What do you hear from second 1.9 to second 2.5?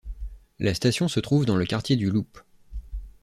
du Loop.